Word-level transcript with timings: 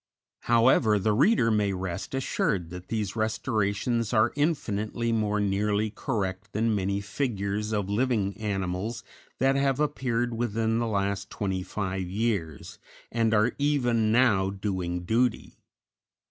However, 0.45 0.97
the 0.97 1.13
reader 1.13 1.51
may 1.51 1.73
rest 1.73 2.15
assured 2.15 2.71
that 2.71 2.87
these 2.87 3.15
restorations 3.15 4.13
are 4.13 4.33
infinitely 4.35 5.11
more 5.11 5.39
nearly 5.39 5.91
correct 5.91 6.53
than 6.53 6.73
many 6.73 7.01
figures 7.01 7.71
of 7.71 7.87
living 7.87 8.35
animals 8.39 9.03
that 9.37 9.55
have 9.55 9.79
appeared 9.79 10.33
within 10.35 10.79
the 10.79 10.87
last 10.87 11.29
twenty 11.29 11.61
five 11.61 12.09
years, 12.09 12.79
and 13.11 13.31
are 13.31 13.51
even 13.59 14.11
now 14.11 14.49
doing 14.49 15.01
duty. 15.03 15.59